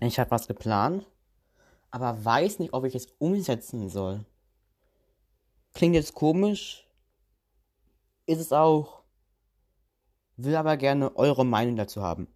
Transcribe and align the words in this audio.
Ich 0.00 0.18
habe 0.18 0.30
was 0.30 0.46
geplant, 0.46 1.06
aber 1.90 2.24
weiß 2.24 2.60
nicht, 2.60 2.72
ob 2.72 2.84
ich 2.84 2.94
es 2.94 3.06
umsetzen 3.18 3.88
soll. 3.88 4.24
Klingt 5.74 5.94
jetzt 5.94 6.14
komisch, 6.14 6.86
ist 8.26 8.40
es 8.40 8.52
auch. 8.52 9.02
Will 10.36 10.54
aber 10.54 10.76
gerne 10.76 11.16
eure 11.16 11.44
Meinung 11.44 11.76
dazu 11.76 12.02
haben. 12.02 12.28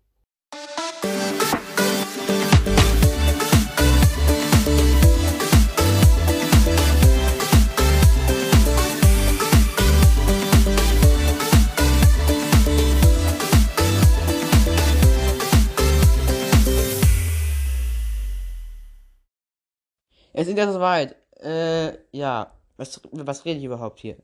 Es 20.32 20.48
ist 20.48 20.56
ja 20.56 20.72
soweit. 20.72 21.16
Äh, 21.40 21.98
ja. 22.12 22.52
Was, 22.76 23.00
was 23.12 23.44
rede 23.44 23.58
ich 23.58 23.64
überhaupt 23.64 24.00
hier? 24.00 24.16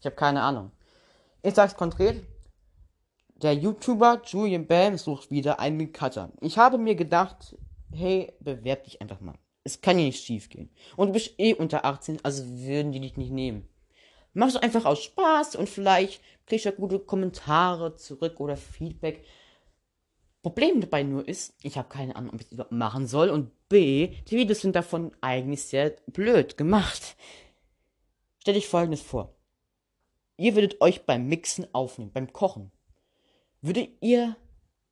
Ich 0.00 0.06
habe 0.06 0.16
keine 0.16 0.42
Ahnung. 0.42 0.70
Ich 1.42 1.54
sag's 1.54 1.76
konkret. 1.76 2.24
Der 3.36 3.54
YouTuber 3.54 4.22
Julian 4.24 4.66
Bam 4.66 4.96
sucht 4.96 5.30
wieder 5.30 5.58
einen 5.58 5.92
Cutter. 5.92 6.30
Ich 6.40 6.58
habe 6.58 6.78
mir 6.78 6.94
gedacht, 6.94 7.56
hey, 7.92 8.32
bewerb 8.40 8.84
dich 8.84 9.00
einfach 9.00 9.20
mal. 9.20 9.34
Es 9.64 9.80
kann 9.80 9.98
ja 9.98 10.04
nicht 10.04 10.24
schief 10.24 10.48
gehen. 10.48 10.70
Und 10.96 11.08
du 11.08 11.12
bist 11.12 11.34
eh 11.38 11.54
unter 11.54 11.84
18, 11.84 12.24
also 12.24 12.44
würden 12.46 12.92
die 12.92 13.00
dich 13.00 13.16
nicht 13.16 13.32
nehmen. 13.32 13.68
Machst 14.34 14.56
du 14.56 14.62
einfach 14.62 14.84
aus 14.84 15.02
Spaß 15.02 15.56
und 15.56 15.68
vielleicht 15.68 16.22
kriegst 16.46 16.66
du 16.66 16.72
gute 16.72 16.98
Kommentare 16.98 17.96
zurück 17.96 18.40
oder 18.40 18.56
Feedback. 18.56 19.24
Problem 20.42 20.80
dabei 20.80 21.04
nur 21.04 21.26
ist, 21.26 21.54
ich 21.62 21.78
habe 21.78 21.88
keine 21.88 22.16
Ahnung, 22.16 22.34
ob 22.34 22.40
ich 22.40 22.46
das 22.46 22.52
überhaupt 22.54 22.72
machen 22.72 23.06
soll 23.06 23.30
und 23.30 23.50
B, 23.68 24.08
die 24.28 24.36
Videos 24.36 24.60
sind 24.60 24.74
davon 24.74 25.12
eigentlich 25.20 25.62
sehr 25.64 25.96
blöd 26.08 26.56
gemacht. 26.56 27.16
Stell 28.40 28.54
dich 28.54 28.66
folgendes 28.66 29.02
vor. 29.02 29.36
Ihr 30.36 30.56
würdet 30.56 30.80
euch 30.80 31.06
beim 31.06 31.28
Mixen 31.28 31.72
aufnehmen, 31.72 32.10
beim 32.12 32.32
Kochen. 32.32 32.72
Würdet 33.60 33.90
ihr 34.00 34.36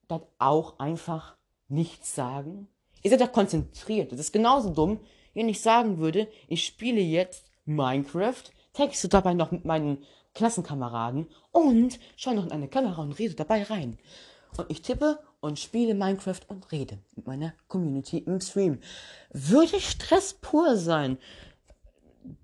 dann 0.06 0.22
auch 0.38 0.78
einfach 0.78 1.36
nichts 1.66 2.14
sagen? 2.14 2.68
Ihr 3.02 3.10
seid 3.10 3.20
doch 3.20 3.32
konzentriert. 3.32 4.12
Das 4.12 4.20
ist 4.20 4.32
genauso 4.32 4.70
dumm, 4.70 5.00
wenn 5.34 5.48
ich 5.48 5.60
sagen 5.60 5.98
würde, 5.98 6.28
ich 6.46 6.64
spiele 6.64 7.00
jetzt 7.00 7.50
Minecraft, 7.64 8.44
texte 8.72 9.08
dabei 9.08 9.34
noch 9.34 9.50
mit 9.50 9.64
meinen 9.64 10.04
Klassenkameraden 10.34 11.28
und 11.50 11.98
schaue 12.16 12.36
noch 12.36 12.44
in 12.44 12.52
eine 12.52 12.68
Kamera 12.68 13.02
und 13.02 13.18
rede 13.18 13.34
dabei 13.34 13.64
rein. 13.64 13.98
Und 14.56 14.70
ich 14.70 14.82
tippe 14.82 15.18
und 15.40 15.58
spiele 15.58 15.94
Minecraft 15.94 16.40
und 16.48 16.70
rede 16.72 16.98
mit 17.16 17.26
meiner 17.26 17.54
Community 17.68 18.18
im 18.18 18.40
Stream. 18.40 18.80
Würde 19.32 19.80
Stress 19.80 20.34
pur 20.34 20.76
sein. 20.76 21.18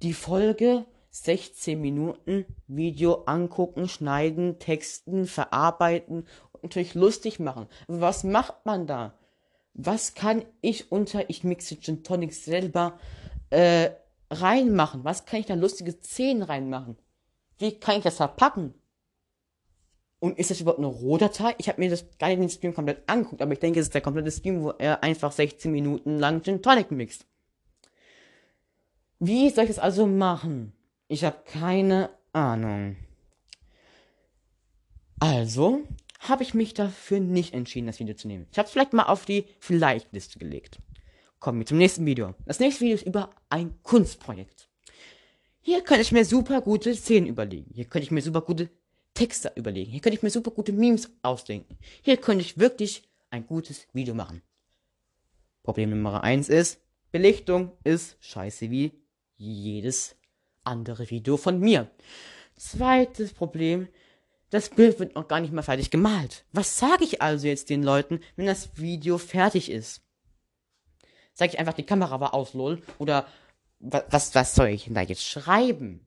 Die 0.02 0.14
Folge 0.14 0.86
16 1.10 1.80
Minuten 1.80 2.44
Video 2.66 3.24
angucken, 3.24 3.88
schneiden, 3.88 4.58
texten, 4.58 5.26
verarbeiten 5.26 6.26
und 6.52 6.62
natürlich 6.62 6.94
lustig 6.94 7.38
machen. 7.40 7.66
Was 7.86 8.24
macht 8.24 8.66
man 8.66 8.86
da? 8.86 9.14
Was 9.72 10.14
kann 10.14 10.44
ich 10.60 10.90
unter 10.92 11.28
ich 11.28 11.44
mixe 11.44 11.78
Gin 11.78 12.02
Tonic 12.02 12.34
selber 12.34 12.98
äh, 13.50 13.90
reinmachen? 14.30 15.04
Was 15.04 15.24
kann 15.26 15.40
ich 15.40 15.46
da 15.46 15.54
lustige 15.54 15.92
Szenen 15.92 16.42
reinmachen? 16.42 16.96
Wie 17.58 17.78
kann 17.78 17.98
ich 17.98 18.04
das 18.04 18.16
verpacken? 18.16 18.74
Und 20.26 20.40
ist 20.40 20.50
das 20.50 20.60
überhaupt 20.60 20.80
eine 20.80 20.88
Rohdatei? 20.88 21.54
Ich 21.58 21.68
habe 21.68 21.80
mir 21.80 21.88
das 21.88 22.04
gar 22.18 22.26
nicht 22.26 22.40
den 22.40 22.50
Stream 22.50 22.74
komplett 22.74 23.08
angeguckt, 23.08 23.40
aber 23.40 23.52
ich 23.52 23.60
denke, 23.60 23.78
es 23.78 23.86
ist 23.86 23.94
der 23.94 24.00
komplette 24.00 24.32
Stream, 24.32 24.64
wo 24.64 24.70
er 24.70 25.04
einfach 25.04 25.30
16 25.30 25.70
Minuten 25.70 26.18
lang 26.18 26.42
Gin 26.42 26.62
Tonic 26.62 26.90
mixt. 26.90 27.26
Wie 29.20 29.48
soll 29.50 29.64
ich 29.64 29.70
das 29.70 29.78
also 29.78 30.04
machen? 30.04 30.72
Ich 31.06 31.22
habe 31.22 31.36
keine 31.44 32.10
Ahnung. 32.32 32.96
Also 35.20 35.82
habe 36.18 36.42
ich 36.42 36.54
mich 36.54 36.74
dafür 36.74 37.20
nicht 37.20 37.54
entschieden, 37.54 37.86
das 37.86 38.00
Video 38.00 38.16
zu 38.16 38.26
nehmen. 38.26 38.48
Ich 38.50 38.58
habe 38.58 38.66
es 38.66 38.72
vielleicht 38.72 38.94
mal 38.94 39.04
auf 39.04 39.26
die 39.26 39.44
Vielleicht-Liste 39.60 40.40
gelegt. 40.40 40.80
Kommen 41.38 41.60
wir 41.60 41.66
zum 41.66 41.78
nächsten 41.78 42.04
Video. 42.04 42.34
Das 42.46 42.58
nächste 42.58 42.80
Video 42.80 42.96
ist 42.96 43.06
über 43.06 43.30
ein 43.48 43.80
Kunstprojekt. 43.84 44.68
Hier 45.60 45.82
könnte 45.82 46.02
ich 46.02 46.10
mir 46.10 46.24
super 46.24 46.62
gute 46.62 46.92
Szenen 46.96 47.28
überlegen. 47.28 47.70
Hier 47.72 47.84
könnte 47.84 48.06
ich 48.06 48.10
mir 48.10 48.22
super 48.22 48.40
gute 48.40 48.70
Texte 49.16 49.50
überlegen. 49.56 49.90
Hier 49.90 50.00
könnte 50.00 50.16
ich 50.16 50.22
mir 50.22 50.30
super 50.30 50.52
gute 50.52 50.72
Memes 50.72 51.10
ausdenken. 51.22 51.76
Hier 52.02 52.16
könnte 52.18 52.44
ich 52.44 52.58
wirklich 52.58 53.02
ein 53.30 53.46
gutes 53.46 53.88
Video 53.92 54.14
machen. 54.14 54.42
Problem 55.64 55.90
Nummer 55.90 56.22
eins 56.22 56.48
ist, 56.48 56.80
Belichtung 57.10 57.72
ist 57.82 58.16
scheiße 58.20 58.70
wie 58.70 58.92
jedes 59.36 60.14
andere 60.62 61.10
Video 61.10 61.36
von 61.36 61.58
mir. 61.58 61.90
Zweites 62.56 63.32
Problem, 63.32 63.88
das 64.50 64.70
Bild 64.70 65.00
wird 65.00 65.14
noch 65.14 65.26
gar 65.26 65.40
nicht 65.40 65.52
mal 65.52 65.62
fertig 65.62 65.90
gemalt. 65.90 66.44
Was 66.52 66.78
sage 66.78 67.04
ich 67.04 67.20
also 67.20 67.46
jetzt 67.46 67.68
den 67.68 67.82
Leuten, 67.82 68.20
wenn 68.36 68.46
das 68.46 68.76
Video 68.76 69.18
fertig 69.18 69.70
ist? 69.70 70.02
Sage 71.32 71.52
ich 71.52 71.58
einfach, 71.58 71.74
die 71.74 71.82
Kamera 71.82 72.20
war 72.20 72.32
aus, 72.32 72.54
lol? 72.54 72.82
Oder 72.98 73.26
was, 73.80 74.34
was 74.34 74.54
soll 74.54 74.68
ich 74.68 74.84
denn 74.84 74.94
da 74.94 75.02
jetzt 75.02 75.24
schreiben? 75.24 76.06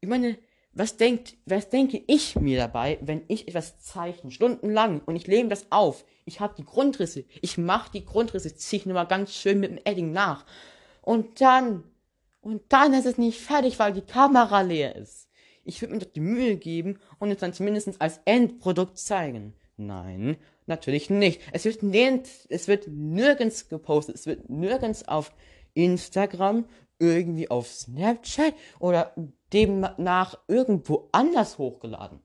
Ich 0.00 0.08
meine, 0.08 0.38
was 0.78 0.96
denkt, 0.96 1.36
was 1.44 1.70
denke 1.70 2.00
ich 2.06 2.36
mir 2.36 2.56
dabei, 2.56 2.98
wenn 3.00 3.22
ich 3.26 3.48
etwas 3.48 3.80
zeichne, 3.80 4.30
stundenlang, 4.30 5.00
und 5.06 5.16
ich 5.16 5.26
lege 5.26 5.48
das 5.48 5.66
auf? 5.70 6.04
Ich 6.24 6.38
habe 6.38 6.54
die 6.56 6.64
Grundrisse, 6.64 7.24
ich 7.42 7.58
mache 7.58 7.90
die 7.90 8.04
Grundrisse, 8.04 8.54
ziehe 8.54 8.80
ich 8.80 8.86
nur 8.86 8.94
mal 8.94 9.04
ganz 9.04 9.34
schön 9.34 9.58
mit 9.58 9.72
dem 9.72 9.80
Edding 9.84 10.12
nach. 10.12 10.46
Und 11.02 11.40
dann, 11.40 11.82
und 12.40 12.62
dann 12.68 12.94
ist 12.94 13.06
es 13.06 13.18
nicht 13.18 13.40
fertig, 13.40 13.80
weil 13.80 13.92
die 13.92 14.02
Kamera 14.02 14.60
leer 14.60 14.94
ist. 14.94 15.28
Ich 15.64 15.80
würde 15.80 15.94
mir 15.94 16.00
doch 16.00 16.12
die 16.12 16.20
Mühe 16.20 16.56
geben 16.56 17.00
und 17.18 17.32
es 17.32 17.38
dann 17.38 17.52
zumindest 17.52 18.00
als 18.00 18.20
Endprodukt 18.24 18.98
zeigen. 18.98 19.54
Nein, 19.76 20.36
natürlich 20.66 21.10
nicht. 21.10 21.40
Es 21.52 21.64
wird, 21.64 21.82
nirgends, 21.82 22.46
es 22.50 22.68
wird 22.68 22.86
nirgends 22.86 23.68
gepostet, 23.68 24.14
es 24.14 24.26
wird 24.26 24.48
nirgends 24.48 25.08
auf 25.08 25.32
Instagram, 25.74 26.66
irgendwie 27.00 27.50
auf 27.50 27.66
Snapchat 27.66 28.54
oder 28.78 29.14
demnach 29.52 30.38
irgendwo 30.46 31.08
anders 31.12 31.58
hochgeladen. 31.58 32.20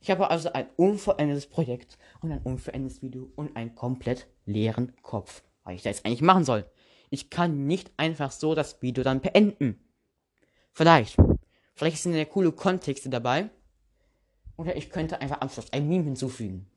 Ich 0.00 0.10
habe 0.10 0.30
also 0.30 0.52
ein 0.52 0.68
unvollendetes 0.76 1.46
Projekt 1.46 1.96
und 2.20 2.32
ein 2.32 2.42
unvollendetes 2.42 3.02
Video 3.02 3.30
und 3.36 3.56
einen 3.56 3.74
komplett 3.74 4.26
leeren 4.46 4.94
Kopf, 5.02 5.42
was 5.62 5.74
ich 5.74 5.82
da 5.82 5.90
jetzt 5.90 6.04
eigentlich 6.04 6.22
machen 6.22 6.44
soll. 6.44 6.68
Ich 7.10 7.30
kann 7.30 7.66
nicht 7.66 7.92
einfach 7.96 8.32
so 8.32 8.54
das 8.54 8.82
Video 8.82 9.04
dann 9.04 9.20
beenden. 9.20 9.78
Vielleicht. 10.72 11.16
Vielleicht 11.74 11.98
sind 11.98 12.14
ja 12.14 12.24
coole 12.24 12.52
Kontexte 12.52 13.10
dabei. 13.10 13.50
Oder 14.56 14.76
ich 14.76 14.90
könnte 14.90 15.20
einfach 15.20 15.40
am 15.40 15.48
Schluss 15.48 15.72
ein 15.72 15.88
Meme 15.88 16.04
hinzufügen. 16.04 16.70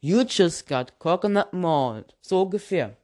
You 0.00 0.22
just 0.28 0.66
got 0.68 0.98
coconut 0.98 1.52
malt. 1.52 2.16
So 2.20 2.42
ungefähr. 2.42 2.96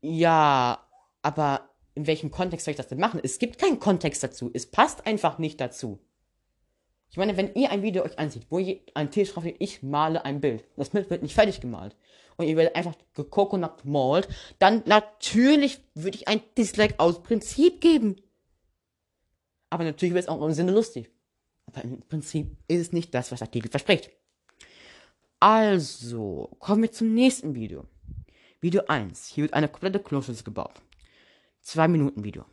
Ja, 0.00 0.86
aber 1.22 1.65
in 1.96 2.06
welchem 2.06 2.30
Kontext 2.30 2.64
soll 2.64 2.72
ich 2.72 2.76
das 2.76 2.88
denn 2.88 3.00
machen? 3.00 3.20
Es 3.22 3.38
gibt 3.38 3.58
keinen 3.58 3.80
Kontext 3.80 4.22
dazu. 4.22 4.50
Es 4.52 4.66
passt 4.66 5.06
einfach 5.06 5.38
nicht 5.38 5.60
dazu. 5.60 5.98
Ich 7.10 7.16
meine, 7.16 7.36
wenn 7.36 7.54
ihr 7.54 7.70
ein 7.70 7.82
Video 7.82 8.04
euch 8.04 8.18
ansieht, 8.18 8.46
wo 8.50 8.58
ihr 8.58 8.80
ein 8.94 9.10
Tisch 9.10 9.32
drauf 9.32 9.44
ich 9.46 9.82
male 9.82 10.24
ein 10.24 10.40
Bild. 10.40 10.64
Das 10.76 10.90
Bild 10.90 11.08
wird 11.08 11.22
nicht 11.22 11.34
fertig 11.34 11.60
gemalt. 11.60 11.96
Und 12.36 12.46
ihr 12.46 12.56
werdet 12.56 12.76
einfach 12.76 12.94
gecoconut 13.14 13.86
malt, 13.86 14.28
dann 14.58 14.82
natürlich 14.84 15.80
würde 15.94 16.18
ich 16.18 16.28
ein 16.28 16.42
Dislike 16.58 16.96
aus 16.98 17.22
Prinzip 17.22 17.80
geben. 17.80 18.16
Aber 19.70 19.84
natürlich 19.84 20.14
wird 20.14 20.24
es 20.24 20.28
auch 20.28 20.44
im 20.44 20.52
Sinne 20.52 20.72
lustig. 20.72 21.10
Aber 21.64 21.82
im 21.82 22.02
Prinzip 22.02 22.54
ist 22.68 22.80
es 22.80 22.92
nicht 22.92 23.14
das, 23.14 23.32
was 23.32 23.38
der 23.38 23.50
Titel 23.50 23.70
verspricht. 23.70 24.10
Also, 25.40 26.54
kommen 26.58 26.82
wir 26.82 26.92
zum 26.92 27.14
nächsten 27.14 27.54
Video. 27.54 27.86
Video 28.60 28.82
1. 28.86 29.28
Hier 29.28 29.44
wird 29.44 29.54
eine 29.54 29.68
komplette 29.68 30.00
Kloschüssel 30.00 30.44
gebaut. 30.44 30.82
2 31.66 31.88
Minuten 31.88 32.22
Video. 32.22 32.44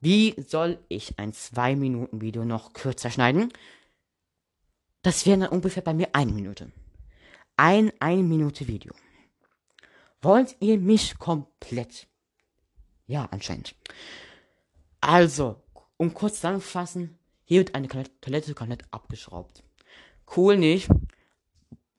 Wie 0.00 0.36
soll 0.46 0.78
ich 0.88 1.18
ein 1.18 1.32
2 1.32 1.74
Minuten 1.74 2.20
Video 2.20 2.44
noch 2.44 2.74
kürzer 2.74 3.10
schneiden? 3.10 3.52
Das 5.02 5.26
wäre 5.26 5.40
dann 5.40 5.48
ungefähr 5.48 5.82
bei 5.82 5.92
mir 5.92 6.14
eine 6.14 6.30
Minute. 6.32 6.70
Ein 7.56 7.90
1 7.98 8.22
Minute 8.22 8.68
Video. 8.68 8.94
Wollt 10.22 10.54
ihr 10.60 10.78
mich 10.78 11.18
komplett? 11.18 12.06
Ja, 13.08 13.26
anscheinend. 13.32 13.74
Also, 15.00 15.60
um 15.96 16.14
kurz 16.14 16.36
zusammenzufassen, 16.36 17.18
hier 17.44 17.58
wird 17.58 17.74
eine 17.74 17.88
Toilette 18.20 18.54
komplett 18.54 18.84
abgeschraubt. 18.92 19.64
Cool 20.36 20.56
nicht. 20.56 20.88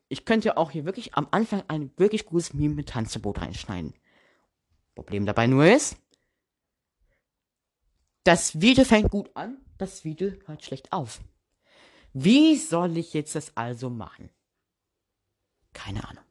Ich 0.08 0.24
könnte 0.24 0.56
auch 0.56 0.72
hier 0.72 0.86
wirklich 0.86 1.14
am 1.14 1.28
Anfang 1.32 1.64
ein 1.68 1.92
wirklich 1.98 2.26
gutes 2.26 2.54
Meme 2.54 2.76
mit 2.76 2.88
Tanzverbot 2.88 3.42
reinschneiden. 3.42 3.94
Problem 4.96 5.26
dabei 5.26 5.48
nur 5.48 5.66
ist, 5.66 5.98
das 8.28 8.60
Video 8.60 8.84
fängt 8.84 9.10
gut 9.10 9.32
an, 9.36 9.58
das 9.78 10.04
Video 10.04 10.34
hört 10.48 10.62
schlecht 10.62 10.92
auf. 10.92 11.22
Wie 12.12 12.58
soll 12.58 12.98
ich 12.98 13.14
jetzt 13.14 13.36
das 13.36 13.56
also 13.56 13.90
machen? 13.90 14.30
Keine 15.72 16.06
Ahnung. 16.06 16.26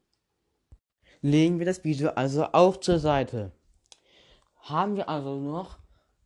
legen 1.21 1.57
wir 1.57 1.65
das 1.65 1.83
Video 1.83 2.09
also 2.09 2.53
auch 2.53 2.77
zur 2.77 2.99
Seite. 2.99 3.51
Haben 4.57 4.95
wir 4.95 5.09
also 5.09 5.39
noch 5.39 5.79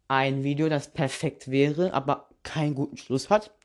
ein 0.10 0.44
Video, 0.44 0.68
das 0.68 0.92
perfekt 0.92 1.50
wäre, 1.50 1.94
aber 1.94 2.28
keinen 2.44 2.76
guten 2.76 2.98
Schluss 2.98 3.30
hat. 3.30 3.56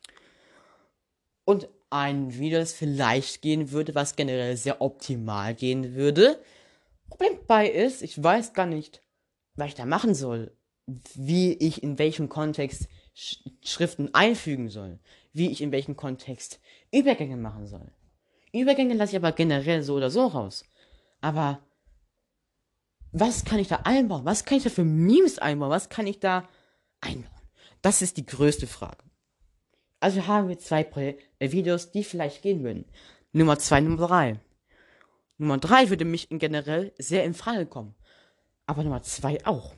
Und 1.44 1.68
ein 1.90 2.38
Video, 2.38 2.60
das 2.60 2.72
vielleicht 2.72 3.42
gehen 3.42 3.72
würde, 3.72 3.96
was 3.96 4.14
generell 4.14 4.56
sehr 4.56 4.80
optimal 4.80 5.56
gehen 5.56 5.96
würde. 5.96 6.40
Problem 7.08 7.36
dabei 7.40 7.68
ist, 7.68 8.02
ich 8.02 8.22
weiß 8.22 8.52
gar 8.52 8.66
nicht, 8.66 9.02
was 9.56 9.68
ich 9.68 9.74
da 9.74 9.86
machen 9.86 10.14
soll. 10.14 10.56
Wie 10.86 11.52
ich 11.54 11.82
in 11.82 11.98
welchem 11.98 12.28
Kontext 12.28 12.88
Sch 13.14 13.38
Schriften 13.64 14.14
einfügen 14.14 14.68
soll. 14.68 14.98
Wie 15.32 15.50
ich 15.50 15.60
in 15.60 15.72
welchem 15.72 15.96
Kontext 15.96 16.60
Übergänge 16.92 17.36
machen 17.36 17.66
soll. 17.66 17.90
Übergänge 18.52 18.94
lasse 18.94 19.12
ich 19.12 19.16
aber 19.16 19.32
generell 19.32 19.82
so 19.82 19.94
oder 19.94 20.10
so 20.10 20.26
raus. 20.26 20.64
Aber 21.20 21.60
was 23.12 23.44
kann 23.44 23.58
ich 23.58 23.68
da 23.68 23.80
einbauen? 23.84 24.24
Was 24.24 24.44
kann 24.44 24.58
ich 24.58 24.64
da 24.64 24.70
für 24.70 24.84
Memes 24.84 25.38
einbauen? 25.38 25.70
Was 25.70 25.88
kann 25.88 26.06
ich 26.06 26.20
da 26.20 26.48
einbauen? 27.00 27.32
Das 27.82 28.02
ist 28.02 28.16
die 28.16 28.26
größte 28.26 28.66
Frage. 28.66 29.02
Also 30.00 30.26
haben 30.26 30.48
wir 30.48 30.58
zwei 30.58 30.84
Pro 30.84 31.00
äh, 31.00 31.16
Videos, 31.38 31.90
die 31.90 32.04
vielleicht 32.04 32.42
gehen 32.42 32.62
würden. 32.62 32.84
Nummer 33.32 33.58
zwei, 33.58 33.80
Nummer 33.80 34.06
drei. 34.06 34.40
Nummer 35.38 35.58
drei 35.58 35.88
würde 35.90 36.04
mich 36.04 36.28
generell 36.30 36.92
sehr 36.98 37.24
in 37.24 37.34
Frage 37.34 37.66
kommen. 37.66 37.94
Aber 38.66 38.82
Nummer 38.84 39.02
zwei 39.02 39.44
auch. 39.46 39.74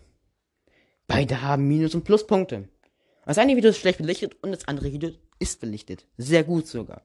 Beide 1.09 1.43
haben 1.43 1.67
Minus- 1.67 1.95
und 1.95 2.05
Pluspunkte. 2.05 2.69
Das 3.27 3.39
eine 3.39 3.57
Video 3.57 3.71
ist 3.71 3.79
schlecht 3.79 3.99
belichtet 3.99 4.37
und 4.43 4.53
das 4.53 4.69
andere 4.69 4.93
Video 4.93 5.11
ist 5.41 5.61
belichtet. 5.61 6.07
Sehr 6.17 6.45
gut 6.45 6.69
sogar. 6.69 7.03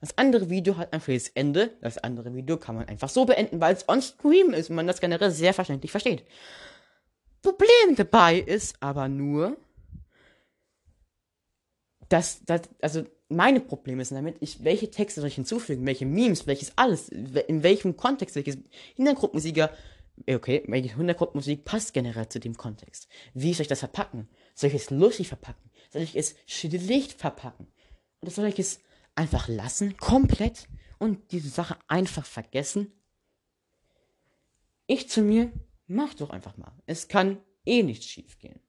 Das 0.00 0.16
andere 0.18 0.50
Video 0.50 0.76
hat 0.76 0.92
ein 0.92 1.00
freies 1.00 1.28
Ende. 1.30 1.70
Das 1.80 1.98
andere 1.98 2.34
Video 2.34 2.56
kann 2.56 2.74
man 2.74 2.88
einfach 2.88 3.08
so 3.08 3.24
beenden, 3.24 3.60
weil 3.60 3.74
es 3.74 3.88
on-screen 3.88 4.52
ist 4.52 4.70
und 4.70 4.76
man 4.76 4.86
das 4.86 5.00
generell 5.00 5.30
sehr 5.30 5.54
verständlich 5.54 5.90
versteht. 5.90 6.24
Problem 7.40 7.96
dabei 7.96 8.38
ist 8.38 8.76
aber 8.80 9.08
nur, 9.08 9.56
dass, 12.08 12.44
dass 12.44 12.62
also 12.80 13.04
meine 13.28 13.60
Probleme 13.60 14.04
sind 14.04 14.16
damit, 14.16 14.36
ich, 14.40 14.64
welche 14.64 14.90
Texte 14.90 15.20
soll 15.20 15.28
ich 15.28 15.34
hinzufügen, 15.36 15.86
welche 15.86 16.06
Memes, 16.06 16.46
welches 16.46 16.72
alles, 16.76 17.08
in 17.08 17.62
welchem 17.62 17.96
Kontext, 17.96 18.34
welches 18.36 18.58
Hintergrundmusiker, 18.94 19.70
okay, 20.28 20.62
welche 20.66 20.96
Hintergrundmusik 20.96 21.64
passt 21.64 21.92
generell 21.92 22.28
zu 22.28 22.40
dem 22.40 22.56
Kontext. 22.56 23.08
Wie 23.34 23.52
soll 23.54 23.62
ich 23.62 23.68
das 23.68 23.80
verpacken? 23.80 24.28
Soll 24.54 24.68
ich 24.68 24.76
es 24.76 24.90
lustig 24.90 25.28
verpacken? 25.28 25.70
Soll 25.90 26.02
ich 26.02 26.16
es 26.16 26.36
schlicht 26.46 27.12
verpacken? 27.12 27.68
Oder 28.20 28.30
soll 28.30 28.46
ich 28.46 28.58
es 28.58 28.80
einfach 29.14 29.48
lassen, 29.48 29.96
komplett, 29.96 30.68
und 30.98 31.32
diese 31.32 31.48
Sache 31.48 31.76
einfach 31.86 32.26
vergessen? 32.26 32.92
Ich 34.86 35.08
zu 35.08 35.22
mir, 35.22 35.52
mach 35.86 36.14
doch 36.14 36.30
einfach 36.30 36.56
mal. 36.56 36.72
Es 36.86 37.08
kann 37.08 37.40
eh 37.64 37.82
nichts 37.82 38.06
schief 38.06 38.38
gehen. 38.38 38.60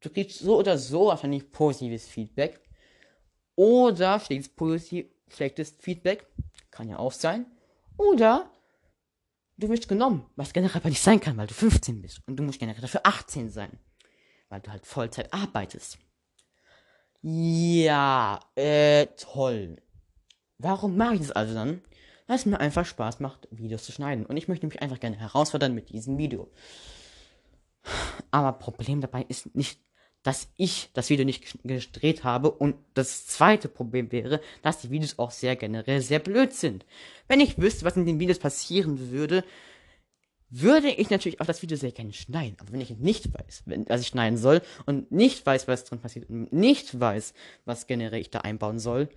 Du 0.00 0.10
kriegst 0.10 0.38
so 0.38 0.58
oder 0.58 0.76
so 0.76 1.06
wahrscheinlich 1.06 1.50
positives 1.50 2.06
Feedback. 2.06 2.60
Oder 3.56 4.20
schlechtes, 4.20 4.54
positiv, 4.54 5.06
schlechtes 5.28 5.76
Feedback. 5.78 6.26
Kann 6.70 6.88
ja 6.88 6.98
auch 6.98 7.12
sein. 7.12 7.46
Oder 7.96 8.50
du 9.56 9.68
wirst 9.68 9.88
genommen, 9.88 10.26
was 10.36 10.52
generell 10.52 10.76
aber 10.76 10.88
nicht 10.88 11.02
sein 11.02 11.20
kann, 11.20 11.36
weil 11.36 11.46
du 11.46 11.54
15 11.54 12.02
bist. 12.02 12.20
Und 12.26 12.36
du 12.36 12.42
musst 12.42 12.58
generell 12.58 12.80
dafür 12.80 13.00
18 13.04 13.50
sein. 13.50 13.78
Weil 14.48 14.60
du 14.60 14.70
halt 14.70 14.86
Vollzeit 14.86 15.32
arbeitest. 15.32 15.98
Ja, 17.22 18.40
äh, 18.54 19.06
toll. 19.16 19.76
Warum 20.58 20.96
mache 20.96 21.14
ich 21.14 21.20
das 21.20 21.30
also 21.30 21.54
dann? 21.54 21.82
Weil 22.26 22.36
es 22.36 22.46
mir 22.46 22.60
einfach 22.60 22.86
Spaß 22.86 23.20
macht, 23.20 23.48
Videos 23.50 23.84
zu 23.84 23.92
schneiden. 23.92 24.26
Und 24.26 24.36
ich 24.36 24.48
möchte 24.48 24.66
mich 24.66 24.80
einfach 24.82 25.00
gerne 25.00 25.16
herausfordern 25.16 25.74
mit 25.74 25.90
diesem 25.90 26.18
Video. 26.18 26.50
Aber 28.30 28.52
Problem 28.52 29.00
dabei 29.00 29.24
ist 29.28 29.54
nicht, 29.54 29.80
dass 30.24 30.48
ich 30.56 30.90
das 30.94 31.10
Video 31.10 31.24
nicht 31.24 31.58
gedreht 31.62 32.24
habe. 32.24 32.50
Und 32.50 32.74
das 32.94 33.26
zweite 33.26 33.68
Problem 33.68 34.10
wäre, 34.10 34.40
dass 34.62 34.80
die 34.80 34.90
Videos 34.90 35.18
auch 35.18 35.30
sehr 35.30 35.54
generell 35.54 36.00
sehr 36.00 36.18
blöd 36.18 36.52
sind. 36.52 36.84
Wenn 37.28 37.40
ich 37.40 37.58
wüsste, 37.58 37.84
was 37.84 37.96
in 37.96 38.06
den 38.06 38.18
Videos 38.18 38.40
passieren 38.40 39.12
würde, 39.12 39.44
würde 40.48 40.88
ich 40.88 41.10
natürlich 41.10 41.40
auch 41.40 41.46
das 41.46 41.62
Video 41.62 41.76
sehr 41.76 41.92
gerne 41.92 42.12
schneiden. 42.12 42.56
Aber 42.58 42.72
wenn 42.72 42.80
ich 42.80 42.90
nicht 42.90 43.32
weiß, 43.34 43.64
wenn, 43.66 43.88
was 43.88 44.00
ich 44.00 44.08
schneiden 44.08 44.38
soll 44.38 44.62
und 44.86 45.12
nicht 45.12 45.44
weiß, 45.44 45.68
was 45.68 45.84
drin 45.84 46.00
passiert 46.00 46.28
und 46.30 46.52
nicht 46.52 46.98
weiß, 46.98 47.34
was 47.66 47.86
generell 47.86 48.20
ich 48.20 48.30
da 48.30 48.40
einbauen 48.40 48.78
soll, 48.78 49.10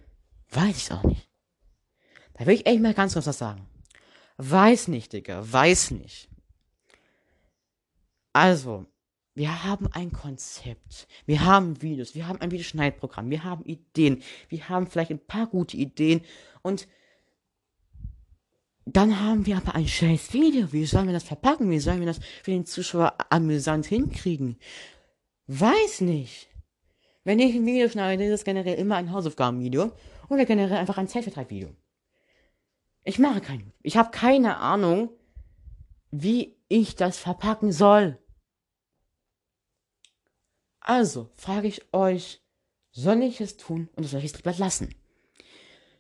weiß 0.51 0.75
ich 0.75 0.83
es 0.83 0.92
auch 0.92 1.04
nicht. 1.04 1.30
Da 2.33 2.45
will 2.45 2.56
ich 2.56 2.65
echt 2.65 2.81
mal 2.81 2.94
ganz 2.94 3.13
kurz 3.13 3.27
was 3.27 3.38
sagen. 3.38 3.65
Weiß 4.38 4.89
nicht, 4.89 5.13
Digga, 5.13 5.42
weiß 5.51 5.92
nicht. 5.92 6.30
Also, 8.33 8.86
wir 9.38 9.63
haben 9.63 9.88
ein 9.94 10.12
Konzept, 10.12 11.07
wir 11.28 11.45
haben 11.45 11.80
Videos, 11.84 12.16
wir 12.16 12.28
haben 12.28 12.42
ein 12.42 12.50
Videoschneidprogramm, 12.50 13.30
wir 13.30 13.44
haben 13.44 13.63
Ideen, 13.66 14.24
wir 14.50 14.68
haben 14.68 14.88
vielleicht 14.88 15.12
ein 15.12 15.24
paar 15.24 15.45
gute 15.45 15.78
Ideen 15.78 16.22
und 16.63 16.88
dann 18.88 19.19
haben 19.19 19.45
wir 19.45 19.57
aber 19.57 19.75
ein 19.75 19.88
scheiß 19.88 20.34
Video. 20.34 20.74
Wie 20.74 20.86
sollen 20.86 21.06
wir 21.06 21.13
das 21.13 21.25
verpacken? 21.25 21.69
Wie 21.69 21.78
sollen 21.78 22.00
wir 22.00 22.07
das 22.07 22.19
für 22.42 22.51
den 22.51 22.66
Zuschauer 22.66 23.16
amüsant 23.30 23.86
hinkriegen? 23.86 24.57
Weiß 25.45 26.01
nicht. 26.01 26.50
Wenn 27.24 27.40
ich 27.40 27.54
ein 27.54 27.66
Video 27.66 27.90
schneide, 27.90 28.25
ist 28.25 28.31
es 28.40 28.44
generell 28.44 28.80
immer 28.80 28.95
ein 28.95 29.12
Hausaufgabenvideo 29.12 29.92
oder 30.30 30.45
generell 30.45 30.78
einfach 30.78 30.98
ein 30.98 31.10
Zeitvertreibvideo. 31.10 31.75
Ich 33.04 33.19
mache 33.19 33.42
kein. 33.42 33.72
Ich 33.83 33.98
habe 33.98 34.10
keine 34.10 34.57
Ahnung, 34.57 35.12
wie 36.10 36.57
ich 36.69 36.95
das 36.95 37.19
verpacken 37.19 37.72
soll. 37.72 38.18
Also 40.88 41.30
frage 41.36 41.68
ich 41.68 41.94
euch, 41.94 42.42
soll 42.94 43.22
ich 43.22 43.42
es 43.42 43.57
tun 43.57 43.89
oder 43.98 44.07
soll 44.07 44.22
ich 44.22 44.31
es 44.31 44.38
lieber 44.38 44.54
lassen? 44.54 44.95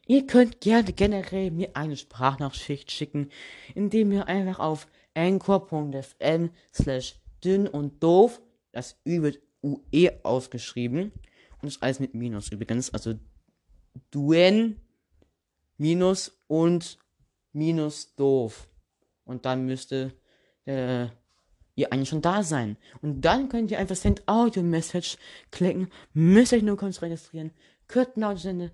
Ihr 0.05 0.25
könnt 0.25 0.61
gerne 0.61 0.93
generell 0.93 1.51
mir 1.51 1.75
eine 1.75 1.97
Sprachnachricht 1.97 2.89
schicken, 2.89 3.29
indem 3.75 4.13
ihr 4.13 4.27
einfach 4.27 4.59
auf 4.59 4.87
anchor.fm 5.13 6.51
slash 6.73 7.15
dünn 7.43 7.67
und 7.67 8.01
doof, 8.01 8.41
das 8.71 8.97
Ü 9.05 9.23
wird 9.23 9.39
UE 9.61 10.21
ausgeschrieben 10.23 11.11
und 11.61 11.65
das 11.65 11.81
alles 11.81 11.99
mit 11.99 12.13
Minus 12.13 12.49
übrigens, 12.53 12.89
also 12.93 13.15
duen 14.09 14.79
minus 15.77 16.39
und 16.47 16.97
minus 17.51 18.15
doof. 18.15 18.69
Und 19.25 19.43
dann 19.43 19.65
müsste 19.65 20.13
äh, 20.63 21.07
ihr 21.77 21.93
eigentlich 21.93 22.09
schon 22.09 22.21
da 22.21 22.43
sein. 22.43 22.75
Und 23.01 23.21
dann 23.21 23.47
könnt 23.47 23.71
ihr 23.71 23.79
einfach 23.79 23.95
Send 23.95 24.27
Audio 24.27 24.63
Message 24.63 25.17
klicken, 25.51 25.89
müsst 26.13 26.51
euch 26.51 26.63
nur 26.63 26.75
kurz 26.75 27.01
registrieren, 27.01 27.51
kürzen 27.87 28.25
Audio 28.25 28.37
senden 28.37 28.71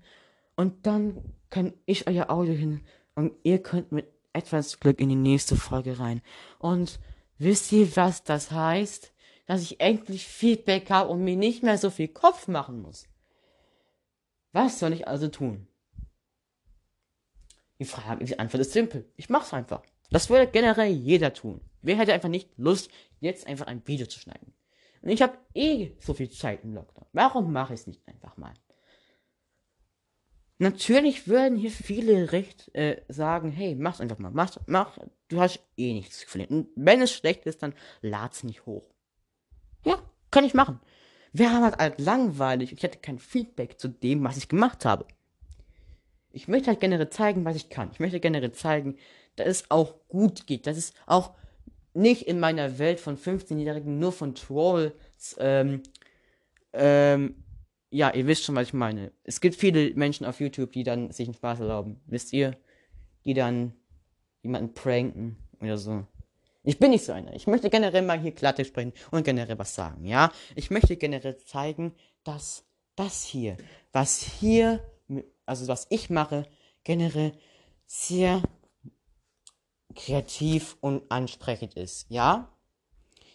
und 0.56 0.86
dann 0.86 1.34
kann 1.50 1.74
ich 1.86 2.08
euer 2.08 2.30
Audio 2.30 2.54
hin 2.54 2.80
und 3.14 3.32
ihr 3.44 3.62
könnt 3.62 3.92
mit 3.92 4.08
etwas 4.32 4.80
Glück 4.80 4.98
in 5.00 5.10
die 5.10 5.14
nächste 5.14 5.54
Folge 5.54 6.00
rein. 6.00 6.22
Und 6.58 6.98
wisst 7.38 7.70
ihr, 7.70 7.94
was 7.96 8.24
das 8.24 8.50
heißt? 8.50 9.12
Dass 9.46 9.62
ich 9.62 9.80
endlich 9.80 10.26
Feedback 10.26 10.90
habe 10.90 11.10
und 11.10 11.22
mir 11.22 11.36
nicht 11.36 11.62
mehr 11.62 11.78
so 11.78 11.90
viel 11.90 12.08
Kopf 12.08 12.48
machen 12.48 12.80
muss. 12.80 13.06
Was 14.52 14.78
soll 14.78 14.92
ich 14.92 15.06
also 15.06 15.28
tun? 15.28 15.66
Die 17.78 17.84
Frage, 17.84 18.24
die 18.24 18.38
Antwort 18.38 18.62
ist 18.62 18.72
simpel. 18.72 19.04
Ich 19.16 19.28
mach's 19.28 19.52
einfach. 19.52 19.82
Das 20.10 20.30
würde 20.30 20.46
generell 20.46 20.90
jeder 20.90 21.34
tun. 21.34 21.60
Wer 21.84 21.96
hätte 21.96 22.12
einfach 22.12 22.28
nicht 22.28 22.50
Lust, 22.56 22.90
jetzt 23.20 23.46
einfach 23.46 23.66
ein 23.66 23.86
Video 23.86 24.06
zu 24.06 24.18
schneiden? 24.18 24.54
Und 25.02 25.10
ich 25.10 25.20
habe 25.20 25.36
eh 25.54 25.92
so 26.00 26.14
viel 26.14 26.30
Zeit 26.30 26.64
im 26.64 26.74
Lockdown. 26.74 27.06
Warum 27.12 27.52
mache 27.52 27.74
ich 27.74 27.80
es 27.80 27.86
nicht 27.86 28.06
einfach 28.08 28.36
mal? 28.36 28.54
Natürlich 30.58 31.28
würden 31.28 31.58
hier 31.58 31.70
viele 31.70 32.32
recht 32.32 32.74
äh, 32.74 33.02
sagen, 33.08 33.50
hey, 33.50 33.74
mach's 33.74 34.00
einfach 34.00 34.18
mal, 34.18 34.30
mach, 34.30 34.56
mach, 34.66 34.96
du 35.28 35.40
hast 35.40 35.60
eh 35.76 35.92
nichts 35.92 36.20
zu 36.20 36.26
verlieren. 36.26 36.60
Und 36.60 36.68
wenn 36.76 37.02
es 37.02 37.12
schlecht 37.12 37.44
ist, 37.44 37.62
dann 37.62 37.74
lad's 38.00 38.44
nicht 38.44 38.64
hoch. 38.64 38.84
Ja, 39.84 39.98
kann 40.30 40.44
ich 40.44 40.54
machen. 40.54 40.80
Wäre 41.32 41.60
halt, 41.60 41.76
halt 41.76 42.00
langweilig 42.00 42.70
und 42.70 42.78
ich 42.78 42.82
hätte 42.82 42.98
kein 42.98 43.18
Feedback 43.18 43.78
zu 43.78 43.88
dem, 43.88 44.22
was 44.24 44.36
ich 44.36 44.48
gemacht 44.48 44.84
habe. 44.84 45.06
Ich 46.30 46.48
möchte 46.48 46.68
halt 46.68 46.80
generell 46.80 47.10
zeigen, 47.10 47.44
was 47.44 47.56
ich 47.56 47.68
kann. 47.68 47.90
Ich 47.92 48.00
möchte 48.00 48.20
generell 48.20 48.52
zeigen, 48.52 48.96
dass 49.36 49.48
es 49.48 49.70
auch 49.70 49.96
gut 50.08 50.46
geht, 50.46 50.66
dass 50.66 50.76
es 50.76 50.94
auch 51.06 51.34
nicht 51.94 52.22
in 52.22 52.40
meiner 52.40 52.78
Welt 52.78 53.00
von 53.00 53.16
15-Jährigen 53.16 53.98
nur 53.98 54.12
von 54.12 54.34
Trolls 54.34 54.92
ähm, 55.38 55.82
ähm, 56.72 57.36
ja, 57.94 58.12
ihr 58.12 58.26
wisst 58.26 58.42
schon, 58.42 58.56
was 58.56 58.66
ich 58.66 58.72
meine. 58.72 59.12
Es 59.22 59.40
gibt 59.40 59.54
viele 59.54 59.94
Menschen 59.94 60.26
auf 60.26 60.40
YouTube, 60.40 60.72
die 60.72 60.82
dann 60.82 61.12
sich 61.12 61.28
einen 61.28 61.34
Spaß 61.34 61.60
erlauben. 61.60 62.00
Wisst 62.06 62.32
ihr? 62.32 62.56
Die 63.24 63.34
dann 63.34 63.72
jemanden 64.42 64.74
pranken 64.74 65.36
oder 65.60 65.78
so. 65.78 66.04
Ich 66.64 66.80
bin 66.80 66.90
nicht 66.90 67.04
so 67.04 67.12
einer. 67.12 67.32
Ich 67.34 67.46
möchte 67.46 67.70
generell 67.70 68.02
mal 68.02 68.18
hier 68.18 68.32
Klartext 68.32 68.70
sprechen 68.70 68.92
und 69.12 69.22
generell 69.22 69.58
was 69.60 69.76
sagen, 69.76 70.04
ja? 70.06 70.32
Ich 70.56 70.70
möchte 70.72 70.96
generell 70.96 71.36
zeigen, 71.36 71.94
dass 72.24 72.64
das 72.96 73.24
hier, 73.24 73.56
was 73.92 74.22
hier, 74.22 74.80
also 75.46 75.68
was 75.68 75.86
ich 75.90 76.10
mache, 76.10 76.46
generell 76.82 77.32
sehr 77.86 78.42
kreativ 79.94 80.76
und 80.80 81.02
ansprechend 81.10 81.74
ist. 81.74 82.06
Ja? 82.08 82.48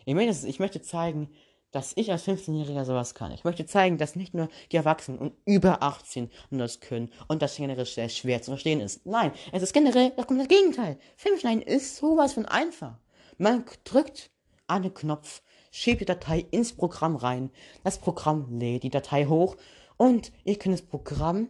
Ich, 0.06 0.16
meine, 0.16 0.32
ich 0.32 0.60
möchte 0.60 0.82
zeigen, 0.82 1.30
dass 1.72 1.94
ich 1.96 2.12
als 2.12 2.28
15-Jähriger 2.28 2.84
sowas 2.84 3.14
kann. 3.14 3.32
Ich 3.32 3.44
möchte 3.44 3.66
zeigen, 3.66 3.98
dass 3.98 4.16
nicht 4.16 4.34
nur 4.34 4.50
die 4.72 4.78
Erwachsenen 4.78 5.20
und 5.20 5.34
über 5.46 5.84
18 5.84 6.32
das 6.50 6.80
können 6.80 7.12
und 7.28 7.42
das 7.42 7.56
generell 7.56 7.86
sehr 7.86 8.10
schwer 8.10 8.42
zu 8.42 8.52
verstehen 8.52 8.82
ist. 8.82 9.06
Nein, 9.06 9.32
es 9.52 9.62
ist 9.62 9.74
generell 9.74 10.12
das 10.16 10.26
komplette 10.26 10.56
Gegenteil. 10.56 10.98
Filmschneiden 11.16 11.62
ist 11.62 11.98
sowas 11.98 12.34
von 12.34 12.46
einfach. 12.46 12.98
Man 13.38 13.66
drückt 13.84 14.32
einen 14.68 14.94
Knopf, 14.94 15.44
schiebt 15.72 16.02
die 16.02 16.06
Datei 16.06 16.46
ins 16.52 16.74
Programm 16.74 17.16
rein, 17.16 17.52
das 17.84 18.00
Programm 18.00 18.60
lädt 18.60 18.84
die 18.84 18.90
Datei 18.90 19.26
hoch 19.26 19.56
und 19.98 20.32
ihr 20.46 20.58
könnt 20.58 20.74
das 20.74 20.86
Programm 20.86 21.50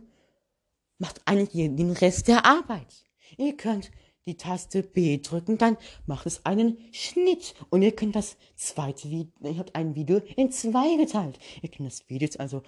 macht 0.98 1.22
eigentlich 1.26 1.52
den 1.52 1.92
Rest 1.92 2.28
der 2.28 2.46
Arbeit. 2.46 3.06
Ihr 3.38 3.56
könnt 3.56 3.90
die 4.26 4.38
Taste 4.38 4.84
B 4.84 5.20
drücken, 5.20 5.58
dann 5.58 5.78
macht 6.06 6.26
es 6.26 6.46
einen 6.46 6.78
Schnitt 6.92 7.56
und 7.70 7.82
ihr 7.82 7.96
könnt 7.96 8.16
das 8.16 8.38
zweite 8.56 9.10
Video, 9.10 9.32
ihr 9.44 9.58
habt 9.58 9.76
ein 9.76 9.96
Video 9.96 10.22
in 10.36 10.52
zwei 10.52 10.96
geteilt. 10.98 11.40
Ihr 11.62 11.70
könnt 11.70 11.90
das 11.90 12.08
Video 12.10 12.26
jetzt 12.26 12.40
also 12.40 12.62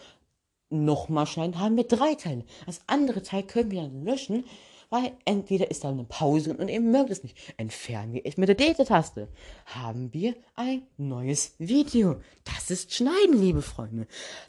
nochmal 0.69 1.27
schneiden, 1.27 1.59
haben 1.59 1.77
wir 1.77 1.83
drei 1.83 2.15
Teile. 2.15 2.45
Das 2.65 2.81
andere 2.87 3.21
Teil 3.21 3.43
können 3.43 3.71
wir 3.71 3.83
dann 3.83 4.03
löschen 4.03 4.45
weil 4.91 5.13
entweder 5.23 5.71
ist 5.71 5.85
da 5.85 5.89
eine 5.89 6.03
Pause 6.03 6.53
und 6.53 6.67
ihr 6.67 6.81
mögt 6.81 7.09
es 7.09 7.23
nicht. 7.23 7.37
Entfernen 7.57 8.13
wir 8.13 8.25
es 8.25 8.35
mit 8.35 8.49
der 8.49 8.55
Delta-Taste. 8.55 9.29
Haben 9.65 10.13
wir 10.13 10.35
ein 10.55 10.83
neues 10.97 11.55
Video. 11.57 12.17
Das 12.43 12.69
ist 12.69 12.93
Schneiden, 12.93 13.41
liebe 13.41 13.61
Freunde. 13.61 14.05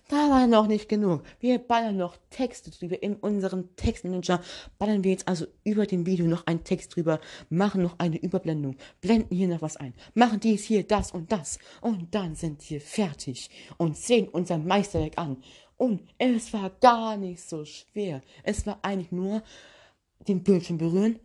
Da 0.09 0.29
war 0.31 0.49
noch 0.49 0.67
nicht 0.67 0.89
genug. 0.89 1.23
Wir 1.39 1.59
ballern 1.59 1.97
noch 1.97 2.17
Texte 2.31 2.73
drüber. 2.73 3.01
In 3.05 3.15
unserem 3.15 3.75
Textmanager 3.77 4.43
ballern 4.79 5.05
wir 5.05 5.13
jetzt 5.13 5.29
also 5.29 5.47
über 5.63 5.87
dem 5.87 6.07
Video 6.07 6.27
noch 6.27 6.45
einen 6.49 6.65
Text 6.65 6.97
drüber, 6.97 7.21
machen 7.49 7.83
noch 7.83 8.01
eine 8.01 8.19
Überblendung, 8.21 8.77
blenden 9.01 9.37
hier 9.37 9.47
noch 9.47 9.63
was 9.63 9.77
ein, 9.77 9.95
machen 10.15 10.41
dies 10.41 10.65
hier, 10.65 10.83
das 10.83 11.13
und 11.13 11.31
das. 11.31 11.61
Und 11.81 12.13
dann 12.17 12.35
sind 12.35 12.69
wir 12.69 12.81
fertig 12.81 13.49
und 13.77 13.97
sehen 13.97 14.29
unser 14.29 14.59
Meisterwerk 14.59 15.19
an. 15.19 15.37
Und 15.77 16.03
es 16.19 16.53
war 16.53 16.71
gar 16.81 17.17
nicht 17.17 17.49
so 17.49 17.65
schwer. 17.65 18.23
Es 18.43 18.67
war 18.67 18.81
eigentlich 18.83 19.13
nur 19.13 19.43
den 20.29 20.43
Bildschirm 20.43 20.79
berühren, 20.79 21.19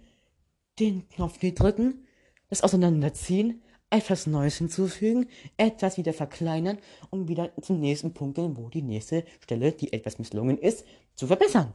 den 0.79 1.07
Knopf 1.09 1.39
drücken, 1.39 2.05
das 2.49 2.61
auseinanderziehen, 2.61 3.61
etwas 3.89 4.27
Neues 4.27 4.57
hinzufügen, 4.57 5.27
etwas 5.55 5.97
wieder 5.97 6.13
verkleinern 6.13 6.77
und 7.09 7.27
wieder 7.27 7.51
zum 7.61 7.79
nächsten 7.79 8.13
Punkt 8.13 8.35
gehen, 8.35 8.57
wo 8.57 8.69
die 8.69 8.81
nächste 8.81 9.23
Stelle, 9.41 9.71
die 9.71 9.93
etwas 9.93 10.19
misslungen 10.19 10.57
ist, 10.57 10.85
zu 11.15 11.27
verbessern. 11.27 11.73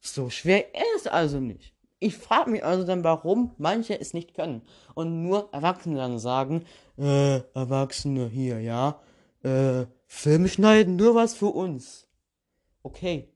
So 0.00 0.30
schwer 0.30 0.74
ist 0.74 1.02
es 1.02 1.06
also 1.06 1.40
nicht. 1.40 1.74
Ich 1.98 2.16
frage 2.16 2.50
mich 2.50 2.64
also 2.64 2.84
dann, 2.84 3.04
warum 3.04 3.54
manche 3.58 4.00
es 4.00 4.14
nicht 4.14 4.34
können 4.34 4.62
und 4.94 5.22
nur 5.22 5.50
Erwachsene 5.52 5.96
dann 5.96 6.18
sagen, 6.18 6.64
äh, 6.96 7.40
Erwachsene 7.54 8.28
hier, 8.28 8.60
ja, 8.60 9.00
äh, 9.42 9.84
Filme 10.06 10.48
schneiden 10.48 10.96
nur 10.96 11.14
was 11.14 11.34
für 11.34 11.48
uns. 11.48 12.08
Okay, 12.82 13.28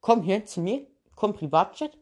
komm 0.00 0.22
hier 0.22 0.44
zu 0.44 0.60
mir, 0.60 0.86
komm 1.20 1.34
Privatchat, 1.34 1.98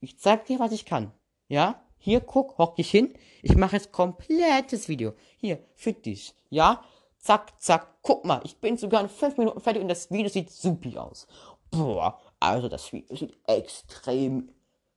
ich 0.00 0.18
zeig 0.18 0.46
dir, 0.46 0.58
was 0.58 0.72
ich 0.72 0.84
kann. 0.84 1.12
Ja? 1.46 1.80
Hier, 1.98 2.20
guck, 2.20 2.58
hock 2.58 2.74
dich 2.74 2.90
hin. 2.90 3.14
Ich 3.42 3.54
mache 3.54 3.76
jetzt 3.76 3.92
komplettes 3.92 4.88
Video. 4.88 5.12
Hier, 5.36 5.60
für 5.76 5.92
dich. 5.92 6.34
Ja? 6.50 6.82
Zack, 7.16 7.52
zack. 7.60 7.86
Guck 8.02 8.24
mal, 8.24 8.40
ich 8.44 8.56
bin 8.56 8.76
sogar 8.76 9.02
in 9.02 9.08
5 9.08 9.38
Minuten 9.38 9.60
fertig 9.60 9.82
und 9.82 9.88
das 9.88 10.10
Video 10.10 10.28
sieht 10.28 10.50
supi 10.50 10.98
aus. 10.98 11.28
Boah, 11.70 12.18
also 12.40 12.68
das 12.68 12.92
Video 12.92 13.14
sieht 13.14 13.38
extrem 13.46 14.48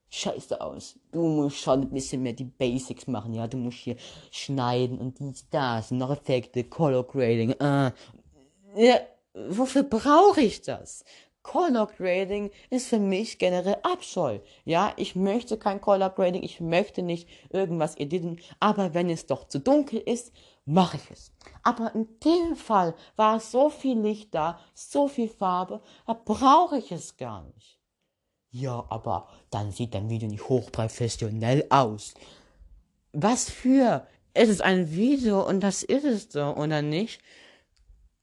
scheiße 0.10 0.60
aus. 0.60 1.00
Du 1.12 1.22
musst 1.22 1.58
schon 1.58 1.82
ein 1.82 1.90
bisschen 1.92 2.24
mehr 2.24 2.34
die 2.34 2.46
Basics 2.46 3.06
machen, 3.06 3.36
ja. 3.36 3.48
Du 3.48 3.58
musst 3.58 3.78
hier 3.78 3.98
schneiden 4.32 4.98
und 4.98 5.20
dies, 5.20 5.48
das, 5.52 5.92
noch 5.92 6.10
Effekte, 6.10 6.64
Color 6.64 7.04
Grading, 7.04 7.52
äh. 7.52 7.92
Ja, 8.76 9.00
wofür 9.34 9.84
brauche 9.84 10.42
ich 10.42 10.62
das? 10.62 11.04
Color 11.44 11.88
Grading 11.88 12.52
ist 12.70 12.88
für 12.88 13.00
mich 13.00 13.40
generell 13.40 13.78
Abscheu. 13.84 14.40
Ja, 14.66 14.94
ich 14.98 15.16
möchte 15.16 15.58
kein 15.58 15.82
Color 15.82 16.12
Grading, 16.12 16.44
ich 16.44 16.60
möchte 16.60 17.02
nicht 17.02 17.28
irgendwas 17.50 17.98
editen, 17.98 18.40
aber 18.60 18.94
wenn 18.94 19.10
es 19.10 19.26
doch 19.26 19.48
zu 19.48 19.60
dunkel 19.60 20.00
ist, 20.00 20.32
mache 20.66 20.98
ich 20.98 21.12
es. 21.12 21.32
Aber 21.64 21.94
in 21.96 22.08
dem 22.24 22.56
Fall 22.56 22.94
war 23.16 23.40
so 23.40 23.70
viel 23.70 24.00
Licht 24.00 24.36
da, 24.36 24.60
so 24.74 25.08
viel 25.08 25.30
Farbe, 25.30 25.82
da 26.06 26.14
brauche 26.14 26.78
ich 26.78 26.92
es 26.92 27.18
gar 27.18 27.44
nicht. 27.44 27.80
Ja, 28.52 28.86
aber 28.90 29.28
dann 29.52 29.72
sieht 29.72 29.94
dein 29.94 30.10
Video 30.10 30.28
nicht 30.28 30.50
hochprofessionell 30.50 31.66
aus. 31.70 32.14
Was 33.14 33.50
für? 33.50 34.08
Es 34.34 34.50
ist 34.50 34.62
ein 34.62 34.92
Video 34.92 35.48
und 35.48 35.62
das 35.62 35.84
ist 35.84 36.04
es 36.04 36.28
so, 36.32 36.56
oder 36.56 36.82
nicht? 36.82 37.22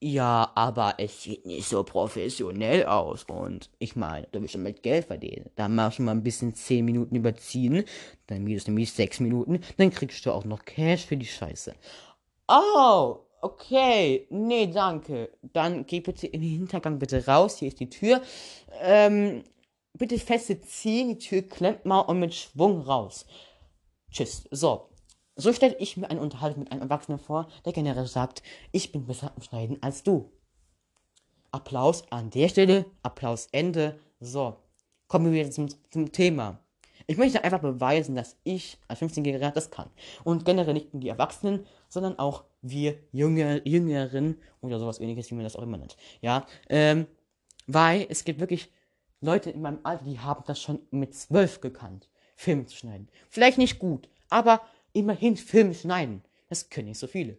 Ja, 0.08 0.52
aber 0.54 0.94
es 0.98 1.24
sieht 1.24 1.46
nicht 1.46 1.66
so 1.66 1.82
professionell 1.82 2.86
aus. 2.86 3.24
Und 3.24 3.70
ich 3.80 3.96
meine, 3.96 4.28
du 4.30 4.40
willst 4.40 4.52
schon 4.52 4.62
mit 4.62 4.84
Geld 4.84 5.06
verdienen. 5.06 5.50
Da 5.56 5.68
machst 5.68 5.98
du 5.98 6.04
mal 6.04 6.12
ein 6.12 6.22
bisschen 6.22 6.54
10 6.54 6.84
Minuten 6.84 7.16
überziehen. 7.16 7.82
Dann 8.28 8.46
wird 8.46 8.60
es 8.60 8.68
nämlich 8.68 8.92
6 8.92 9.18
Minuten. 9.18 9.58
Dann 9.78 9.90
kriegst 9.90 10.24
du 10.24 10.30
auch 10.30 10.44
noch 10.44 10.64
Cash 10.64 11.06
für 11.06 11.16
die 11.16 11.26
Scheiße. 11.26 11.74
Oh, 12.46 13.16
okay. 13.40 14.28
Nee, 14.30 14.68
danke. 14.68 15.30
Dann 15.42 15.84
geh 15.86 15.98
bitte 15.98 16.28
in 16.28 16.40
den 16.40 16.50
Hintergang 16.50 17.00
bitte 17.00 17.26
raus. 17.26 17.58
Hier 17.58 17.66
ist 17.66 17.80
die 17.80 17.90
Tür. 17.90 18.22
Ähm, 18.82 19.42
bitte 19.92 20.20
feste 20.20 20.60
ziehen. 20.60 21.08
Die 21.08 21.18
Tür 21.18 21.42
klemmt 21.42 21.84
mal 21.84 22.02
und 22.02 22.20
mit 22.20 22.32
Schwung 22.32 22.82
raus. 22.82 23.26
Tschüss. 24.12 24.46
So, 24.52 24.88
so 25.36 25.52
stelle 25.52 25.76
ich 25.78 25.96
mir 25.96 26.10
eine 26.10 26.20
Unterhaltung 26.20 26.64
mit 26.64 26.72
einem 26.72 26.82
Erwachsenen 26.82 27.18
vor, 27.18 27.48
der 27.64 27.72
generell 27.72 28.06
sagt, 28.06 28.42
ich 28.72 28.90
bin 28.90 29.06
besser 29.06 29.32
am 29.36 29.42
Schneiden 29.42 29.82
als 29.82 30.02
du. 30.02 30.32
Applaus 31.52 32.10
an 32.10 32.30
der 32.30 32.48
Stelle, 32.48 32.86
Applaus 33.02 33.48
Ende. 33.52 33.98
So, 34.18 34.56
kommen 35.08 35.32
wir 35.32 35.50
zum, 35.50 35.68
zum 35.90 36.10
Thema. 36.10 36.58
Ich 37.06 37.18
möchte 37.18 37.44
einfach 37.44 37.60
beweisen, 37.60 38.16
dass 38.16 38.36
ich 38.42 38.78
als 38.88 39.00
15-Jähriger 39.00 39.52
das 39.52 39.70
kann. 39.70 39.90
Und 40.24 40.44
generell 40.44 40.74
nicht 40.74 40.92
nur 40.92 41.00
die 41.00 41.08
Erwachsenen, 41.08 41.66
sondern 41.88 42.18
auch 42.18 42.44
wir 42.62 42.98
Jünger, 43.12 43.66
Jüngeren 43.66 44.40
oder 44.60 44.80
sowas 44.80 44.98
ähnliches, 44.98 45.30
wie 45.30 45.34
man 45.36 45.44
das 45.44 45.54
auch 45.54 45.62
immer 45.62 45.76
nennt. 45.76 45.96
Ja, 46.20 46.46
ähm, 46.68 47.06
weil 47.66 48.06
es 48.08 48.24
gibt 48.24 48.40
wirklich 48.40 48.72
Leute 49.20 49.50
in 49.50 49.60
meinem 49.60 49.80
Alter, 49.82 50.04
die 50.04 50.18
haben 50.18 50.42
das 50.46 50.60
schon 50.60 50.80
mit 50.90 51.14
zwölf 51.14 51.60
gekannt, 51.60 52.08
Filme 52.34 52.66
zu 52.66 52.76
schneiden. 52.76 53.08
Vielleicht 53.28 53.58
nicht 53.58 53.78
gut, 53.78 54.08
aber 54.28 54.60
immerhin 54.96 55.36
Film 55.36 55.74
schneiden. 55.74 56.22
Das 56.48 56.70
können 56.70 56.88
nicht 56.88 56.98
so 56.98 57.06
viele. 57.06 57.38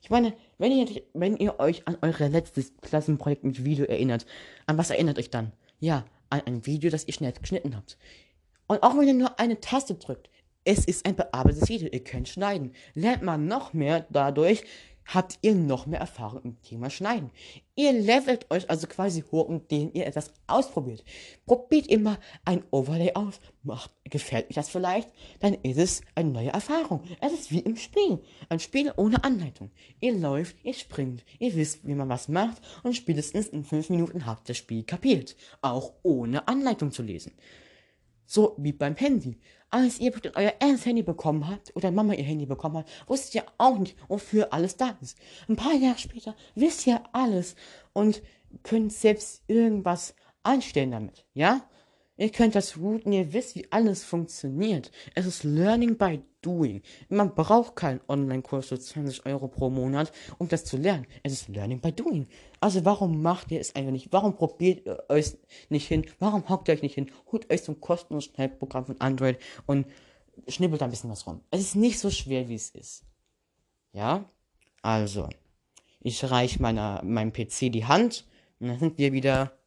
Ich 0.00 0.10
meine, 0.10 0.34
wenn 0.58 0.72
ihr, 0.72 1.02
wenn 1.14 1.36
ihr 1.36 1.58
euch 1.60 1.86
an 1.86 1.96
euer 2.02 2.28
letztes 2.28 2.76
Klassenprojekt 2.80 3.44
mit 3.44 3.64
Video 3.64 3.84
erinnert, 3.84 4.26
an 4.66 4.76
was 4.76 4.90
erinnert 4.90 5.18
euch 5.18 5.30
dann? 5.30 5.52
Ja, 5.78 6.04
an 6.28 6.42
ein 6.46 6.66
Video, 6.66 6.90
das 6.90 7.06
ihr 7.06 7.14
schnell 7.14 7.32
geschnitten 7.32 7.76
habt. 7.76 7.96
Und 8.66 8.82
auch 8.82 8.96
wenn 8.96 9.06
ihr 9.06 9.14
nur 9.14 9.38
eine 9.38 9.60
Taste 9.60 9.94
drückt, 9.94 10.28
es 10.64 10.84
ist 10.84 11.06
ein 11.06 11.16
bearbeitetes 11.16 11.68
Video, 11.68 11.88
ihr 11.88 12.04
könnt 12.04 12.28
schneiden. 12.28 12.72
Lernt 12.94 13.22
man 13.22 13.46
noch 13.46 13.72
mehr 13.72 14.06
dadurch, 14.10 14.64
habt 15.06 15.38
ihr 15.42 15.54
noch 15.54 15.86
mehr 15.86 16.00
Erfahrung 16.00 16.42
im 16.42 16.62
Thema 16.62 16.90
Schneiden. 16.90 17.30
Ihr 17.74 17.92
levelt 17.92 18.50
euch 18.50 18.68
also 18.68 18.86
quasi 18.86 19.22
hoch, 19.22 19.48
indem 19.48 19.90
ihr 19.94 20.06
etwas 20.06 20.32
ausprobiert. 20.46 21.04
Probiert 21.46 21.86
immer 21.86 22.18
ein 22.44 22.64
Overlay 22.70 23.14
aus. 23.14 23.40
Macht, 23.62 23.90
gefällt 24.04 24.48
euch 24.50 24.54
das 24.54 24.68
vielleicht? 24.68 25.08
Dann 25.40 25.54
ist 25.54 25.78
es 25.78 26.02
eine 26.14 26.30
neue 26.30 26.50
Erfahrung. 26.50 27.02
Es 27.20 27.32
ist 27.32 27.50
wie 27.50 27.60
im 27.60 27.76
Spiel. 27.76 28.22
Ein 28.48 28.60
Spiel 28.60 28.92
ohne 28.96 29.24
Anleitung. 29.24 29.70
Ihr 30.00 30.14
läuft, 30.14 30.56
ihr 30.64 30.74
springt, 30.74 31.24
ihr 31.38 31.54
wisst, 31.54 31.86
wie 31.86 31.94
man 31.94 32.08
was 32.08 32.28
macht 32.28 32.60
und 32.82 32.96
spätestens 32.96 33.48
in 33.48 33.64
fünf 33.64 33.90
Minuten 33.90 34.26
habt 34.26 34.48
ihr 34.48 34.52
das 34.52 34.58
Spiel 34.58 34.84
kapiert. 34.84 35.36
Auch 35.62 35.94
ohne 36.02 36.46
Anleitung 36.48 36.92
zu 36.92 37.02
lesen. 37.02 37.32
So 38.26 38.54
wie 38.58 38.72
beim 38.72 38.96
Handy. 38.96 39.38
Als 39.74 39.98
ihr 40.00 40.12
euer 40.34 40.52
erstes 40.60 40.84
Handy 40.84 41.02
bekommen 41.02 41.48
habt 41.48 41.74
oder 41.74 41.90
Mama 41.90 42.12
ihr 42.12 42.24
Handy 42.24 42.44
bekommen 42.44 42.76
hat, 42.76 42.86
wusstet 43.06 43.36
ihr 43.36 43.44
auch 43.56 43.78
nicht, 43.78 43.96
wofür 44.06 44.52
alles 44.52 44.76
da 44.76 44.98
ist. 45.00 45.16
Ein 45.48 45.56
paar 45.56 45.72
Jahre 45.72 45.96
später 45.96 46.36
wisst 46.54 46.86
ihr 46.86 47.00
alles 47.12 47.56
und 47.94 48.20
könnt 48.64 48.92
selbst 48.92 49.42
irgendwas 49.46 50.14
einstellen 50.42 50.90
damit, 50.90 51.24
ja? 51.32 51.62
Ihr 52.22 52.30
könnt 52.30 52.54
das 52.54 52.78
routen, 52.78 53.10
ihr 53.10 53.32
wisst, 53.32 53.56
wie 53.56 53.66
alles 53.72 54.04
funktioniert. 54.04 54.92
Es 55.16 55.26
ist 55.26 55.42
Learning 55.42 55.98
by 55.98 56.22
Doing. 56.40 56.80
Man 57.08 57.34
braucht 57.34 57.74
keinen 57.74 58.00
Online-Kurs 58.06 58.68
für 58.68 58.78
20 58.78 59.26
Euro 59.26 59.48
pro 59.48 59.70
Monat, 59.70 60.12
um 60.38 60.46
das 60.46 60.64
zu 60.64 60.76
lernen. 60.76 61.04
Es 61.24 61.32
ist 61.32 61.48
Learning 61.48 61.80
by 61.80 61.90
Doing. 61.90 62.28
Also 62.60 62.84
warum 62.84 63.22
macht 63.22 63.50
ihr 63.50 63.58
es 63.58 63.74
einfach 63.74 63.90
nicht? 63.90 64.12
Warum 64.12 64.36
probiert 64.36 64.86
ihr 64.86 65.02
euch 65.08 65.36
nicht 65.68 65.88
hin? 65.88 66.06
Warum 66.20 66.48
hockt 66.48 66.68
ihr 66.68 66.74
euch 66.74 66.82
nicht 66.82 66.94
hin? 66.94 67.10
Holt 67.32 67.52
euch 67.52 67.62
so 67.62 67.72
ein 67.72 67.80
kostenloses 67.80 68.30
Schnellprogramm 68.32 68.86
von 68.86 69.00
Android 69.00 69.38
und 69.66 69.86
schnippelt 70.46 70.80
ein 70.80 70.90
bisschen 70.90 71.10
was 71.10 71.26
rum. 71.26 71.40
Es 71.50 71.60
ist 71.60 71.74
nicht 71.74 71.98
so 71.98 72.08
schwer, 72.08 72.48
wie 72.48 72.54
es 72.54 72.70
ist. 72.70 73.04
Ja? 73.92 74.30
Also, 74.80 75.28
ich 75.98 76.22
reiche 76.30 76.62
meiner, 76.62 77.02
meinem 77.02 77.32
PC 77.32 77.72
die 77.72 77.84
Hand 77.84 78.28
und 78.60 78.68
dann 78.68 78.78
sind 78.78 78.96
wir 78.96 79.12
wieder 79.12 79.58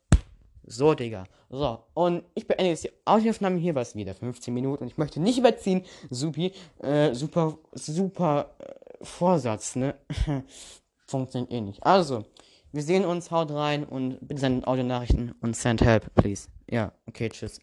so, 0.67 0.93
Digga. 0.93 1.25
So, 1.57 1.79
und 1.93 2.23
ich 2.33 2.45
beende 2.47 2.65
jetzt 2.65 2.83
die 2.83 2.91
Audioaufnahme 3.05 3.57
hier, 3.57 3.75
was 3.75 3.95
wieder 3.95 4.13
15 4.13 4.53
Minuten 4.53 4.83
und 4.83 4.89
ich 4.89 4.97
möchte 4.97 5.21
nicht 5.21 5.37
überziehen. 5.37 5.83
Supi, 6.09 6.51
äh, 6.79 7.13
super, 7.13 7.57
super 7.71 8.53
äh, 8.59 9.05
Vorsatz, 9.05 9.77
ne? 9.77 9.95
Funktioniert 11.07 11.53
eh 11.53 11.61
nicht. 11.61 11.81
Also, 11.81 12.25
wir 12.73 12.83
sehen 12.83 13.05
uns, 13.05 13.31
haut 13.31 13.51
rein 13.51 13.85
und 13.85 14.17
bitte 14.19 14.41
sendet 14.41 14.67
Audionachrichten 14.67 15.33
und 15.39 15.55
send 15.55 15.81
help, 15.81 16.13
please. 16.15 16.49
Ja, 16.69 16.91
okay, 17.07 17.29
tschüss. 17.29 17.61